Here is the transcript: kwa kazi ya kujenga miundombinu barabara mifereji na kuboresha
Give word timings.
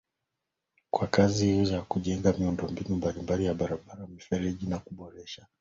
kwa 0.91 1.07
kazi 1.07 1.73
ya 1.73 1.81
kujenga 1.81 2.33
miundombinu 2.33 2.95
barabara 3.27 4.07
mifereji 4.07 4.65
na 4.67 4.79
kuboresha 4.79 5.45